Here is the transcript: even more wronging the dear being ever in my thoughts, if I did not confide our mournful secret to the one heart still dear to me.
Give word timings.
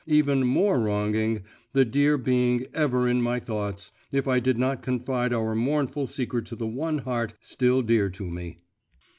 even 0.07 0.43
more 0.43 0.79
wronging 0.79 1.43
the 1.73 1.85
dear 1.85 2.17
being 2.17 2.65
ever 2.73 3.07
in 3.07 3.21
my 3.21 3.39
thoughts, 3.39 3.91
if 4.11 4.27
I 4.27 4.39
did 4.39 4.57
not 4.57 4.81
confide 4.81 5.31
our 5.31 5.53
mournful 5.53 6.07
secret 6.07 6.47
to 6.47 6.55
the 6.55 6.65
one 6.65 6.97
heart 6.97 7.35
still 7.39 7.83
dear 7.83 8.09
to 8.09 8.25
me. 8.27 8.57